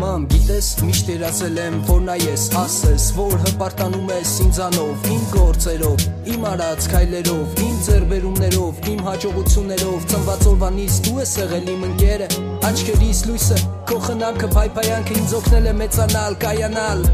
Գիտես, 0.00 0.68
միշտ 0.80 1.08
երազել 1.12 1.58
եմ, 1.60 1.74
որ 1.84 1.98
նայես, 2.06 2.44
ասես, 2.56 3.04
որ 3.18 3.34
հպարտանում 3.42 4.08
ես 4.14 4.30
ինձանով, 4.46 5.04
իմ 5.12 5.26
գործերով, 5.34 6.04
իմ 6.32 6.46
արած 6.50 6.86
քայլերով, 6.94 7.60
իմ 7.66 7.76
ձեռբերումներով, 7.84 8.80
իմ 8.94 9.04
հաջողություններով, 9.10 10.08
ծնված 10.14 10.46
օրվանից 10.54 10.98
դու 11.04 11.16
ես 11.20 11.36
եղել 11.42 11.70
իմ 11.74 11.86
ընկերը, 11.90 12.28
աչքերիս 12.70 13.22
լույսը, 13.28 13.62
քո 13.90 14.02
խնամքը, 14.08 14.50
փայփայանքը 14.56 15.18
ինձ 15.20 15.38
օգնել 15.40 15.68
է 15.68 15.78
մեծանալ, 15.84 16.38
կայանալ, 16.48 17.08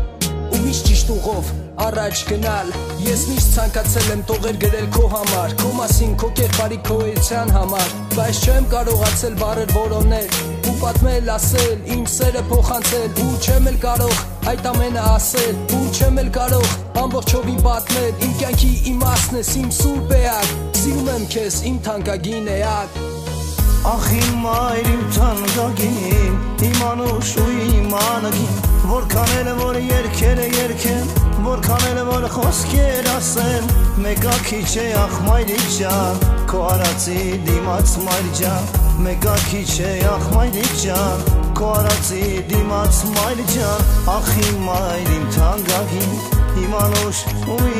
ու 0.47 0.62
միշտ 0.62 0.91
ճիշտ 0.93 1.15
ուղով 1.17 1.55
առաջ 1.77 2.21
գնալ 2.31 2.71
Ես 3.05 3.27
միշտ 3.29 3.51
ցանկացել 3.57 4.07
եմ 4.15 4.23
տողեր 4.31 4.61
գրել 4.62 4.89
քո 4.97 5.05
համար 5.12 5.57
Քո 5.61 5.73
մասին, 5.77 6.17
քո 6.23 6.33
կերպարի, 6.41 6.83
քո 6.89 6.98
էության 7.12 7.56
համար 7.61 7.97
Բայց 8.17 8.45
չեմ 8.47 8.71
կարողացել 8.73 9.41
բարեր 9.45 9.75
որոնել 9.77 10.56
Ու 10.77 10.80
պատմել, 10.82 11.28
ասել, 11.32 11.77
իմ 11.94 12.00
սերը 12.12 12.41
փոխանցել 12.50 13.20
Ու 13.22 13.36
չեմ 13.41 13.69
էլ 13.70 13.78
կարող 13.80 14.19
այդ 14.50 14.66
ամենը 14.69 15.05
ասել 15.14 15.62
Ու 15.72 15.86
չեմ 15.96 16.20
էլ 16.20 16.28
կարող 16.34 16.74
ամբողջովին 17.00 17.62
պատմել 17.64 18.27
Իմ 18.27 18.36
կյանքի 18.42 18.70
իմաստն 18.92 19.41
ես, 19.41 19.54
իմ 19.62 19.72
սուրբ 19.78 20.14
էակ 20.19 20.52
Սիրում 20.82 21.10
եմ 21.14 21.27
քեզ, 21.32 21.58
իմ 21.72 21.80
թանկագին 21.88 22.54
էակ 22.58 23.02
Ախ 23.94 24.06
իմ 24.20 24.38
մայր 24.44 24.92
իմ 24.92 25.02
թանկագին 25.16 26.41
Իմ 26.69 26.80
անուշ 26.92 27.36
ու 27.41 27.50
իմ 27.72 28.00
անագին 28.04 28.66
Որքան 28.87 29.31
էլ 29.41 29.48
որ 29.59 29.77
երկերը 29.83 30.45
երկեմ 30.47 31.09
Որքան 31.42 31.87
էլ 31.89 31.97
որ 32.06 32.27
խոսքեր 32.31 33.09
ասեմ 33.17 33.65
Մեկա 34.05 34.34
քիչ 34.47 34.69
է 34.78 34.84
ախ 35.01 35.17
մայրի 35.27 35.56
ջան 35.77 36.20
Քո 36.53 36.61
արածի 36.69 37.19
դիմաց 37.48 37.95
մայր 38.05 38.28
ջան 38.41 38.70
Մեկա 39.06 39.34
քիչ 39.48 39.73
է 39.89 39.91
ախ 40.12 40.28
մայրի 40.37 40.67
ջան 40.84 41.27
Քո 41.59 41.73
արածի 41.81 42.23
դիմաց 42.53 43.03
մայր 43.17 43.43
ջան 43.56 43.91
Ախ 44.15 44.31
իմ 44.45 44.62
մայր 44.69 45.12
իմ 45.17 45.27
թանկագին 45.34 46.17
Իմ 46.62 46.78
անուշ 46.84 47.25
ու 47.56 47.75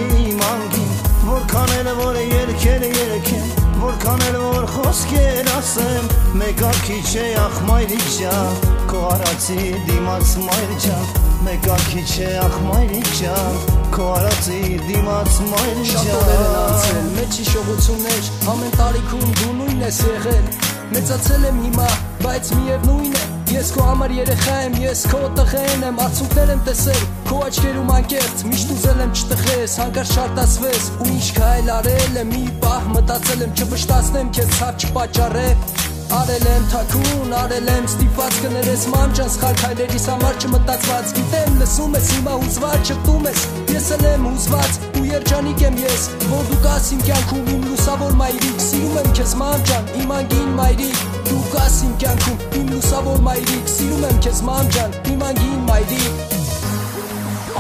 Որ 4.67 4.73
խոսքեր 4.83 5.49
ասեմ 5.55 6.07
Մեկա 6.41 6.71
քիչ 6.83 7.11
է 7.23 7.27
ախ 7.39 7.59
մայրի 7.69 7.99
ջան 8.17 8.57
Քո 8.91 9.03
արածի 9.13 9.67
դիմաց 9.87 10.33
մայր 10.43 10.73
ջան 10.83 11.13
Մեկա 11.47 11.77
քիչ 11.85 12.09
է 12.27 12.31
ախ 12.43 12.57
մայրի 12.65 13.03
ջան 13.21 13.61
Քո 13.95 14.09
արածի 14.17 14.59
դիմաց 14.89 15.39
մայր 15.53 15.79
ջան 15.79 15.93
Շատ 15.93 16.11
օրեր 16.17 16.43
են 16.49 16.59
անցել, 16.63 17.07
մեծ 17.21 17.39
հիշողություններ 17.43 18.31
Ամեն 18.55 18.75
տարիքում 18.81 19.29
դու 19.43 19.55
նույնն 19.61 19.87
ես 19.87 20.01
եղել 20.09 20.51
Մեծացել 20.97 21.47
եմ 21.53 21.63
հիմա, 21.67 21.93
բայց 22.27 22.51
միևնույն 22.57 23.15
է 23.23 23.25
Ես 23.55 23.71
քո 23.77 23.87
համար 23.87 24.17
երեխա 24.17 24.59
եմ, 24.67 24.81
ես 24.83 25.07
քո 25.13 25.23
տղեն 25.39 25.87
եմ, 25.87 26.03
արցունքներ 26.09 26.53
եմ 26.57 26.67
տեսել, 26.67 27.07
քո 27.27 27.41
աչքերում 27.47 27.91
անկեղծ, 27.97 28.45
միշտ 28.51 28.73
ուզել 28.77 29.03
եմ 29.07 29.17
չտխես, 29.17 29.75
հանկարծ 29.83 30.15
շարտացվես, 30.17 30.87
ու 31.01 31.11
ինչ 31.17 31.27
քայլ 31.41 31.73
արել 31.77 32.21
եմ, 32.23 32.31
մի 32.37 32.45
պահ 32.63 32.87
մտածել 32.97 33.45
եմ, 33.47 33.57
չվշտացնեմ 33.57 34.33
քեզ 34.37 34.55
ցավ 34.61 34.87
չպաճառել 34.87 35.85
Արել 36.15 36.45
եմ 36.47 36.67
թակուն, 36.71 37.33
արել 37.35 37.69
եմ 37.73 37.87
ստիպված 37.89 38.37
կներես 38.43 38.83
մանջան 38.93 39.31
սխալ 39.35 39.57
քայլերիս 39.59 40.05
համար 40.13 40.37
չմտածված 40.39 41.15
Գիտեմ 41.17 41.57
լսում 41.63 41.97
ես 41.99 42.11
հիմա 42.15 42.37
հուզված 42.43 42.93
չպտում 42.95 43.27
ես 43.27 43.43
Ես 43.75 43.89
էլ 43.97 44.07
եմ 44.13 44.29
հուզված 44.29 44.79
ու 45.01 45.05
երջանիկ 45.11 45.65
եմ 45.67 45.81
ես 45.83 46.07
Որ 46.31 46.47
դու 46.53 46.61
կաս 46.69 46.93
իմ 46.95 47.03
կյանքում 47.11 47.51
իմ 47.57 47.67
լուսավոր 47.73 48.17
մայրիկ 48.23 48.65
Սիրում 48.69 48.97
եմ 49.03 49.13
քեզ 49.19 49.37
մանջան, 49.43 49.93
իմ 50.05 50.17
անգին 50.21 50.57
մայրիկ 50.63 51.05
Դու 51.27 51.43
կաս 51.57 51.83
իմ 51.91 51.99
կյանքում 52.07 52.49
իմ 52.63 52.73
լուսավոր 52.77 53.23
մայրիկ 53.27 53.77
Սիրում 53.77 54.09
եմ 54.13 54.25
քեզ 54.29 54.43
մանջան, 54.53 54.99
իմ 55.17 55.29
անգին 55.33 55.63
մայրիկ 55.73 56.36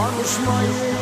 Անուշ 0.05 0.96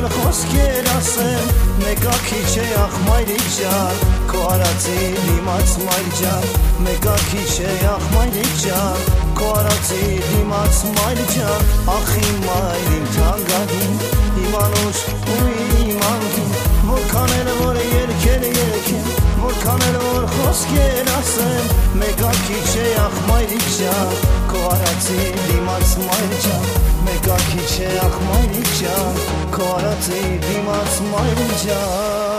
մայրիկ 0.00 0.14
խոսքեր 0.16 0.86
ասեմ 0.96 1.48
Մեկա 1.80 2.12
քիչ 2.24 2.52
է 2.62 2.66
ախ 2.80 2.94
մայրի 3.04 3.36
ջան 3.56 3.98
Քո 4.30 4.44
արածի 4.52 4.94
դիմաց 5.16 5.74
մայր 5.84 6.08
ջան 6.20 6.46
Մեկա 6.86 7.16
քիչ 7.26 7.52
է 7.68 7.74
ախ 7.90 8.06
մայրի 8.14 8.46
ջան 8.62 9.10
Քո 9.40 9.50
արածի 9.60 10.04
դիմաց 10.28 10.80
մայր 10.96 11.24
ջան 11.34 11.68
Ախ 11.96 12.14
իմ 12.22 12.38
մայր 12.46 12.94
իմ 12.96 13.10
թանկագին 13.18 14.00
Իմ 14.46 14.56
անուշ 14.64 15.04
ու 15.36 15.69
ասեմ 21.90 21.98
Մեկա 21.98 22.30
քիչ 22.46 22.76
է 22.78 22.94
ախ 23.02 23.14
մայրի 23.28 23.58
ջան 23.76 24.12
Քո 24.50 24.60
արածի 24.70 25.18
դիմաց 25.48 25.94
մայր 26.06 26.34
ջան 26.44 26.66
Մեկա 27.06 27.36
քիչ 27.50 27.70
է 27.86 27.90
ախ 28.06 28.18
մայրի 28.28 28.64
ջան 28.80 29.22
Քո 29.54 29.70
արածի 29.76 30.22
դիմաց 30.46 31.00
մայրի 31.10 31.48
ջան 31.64 32.29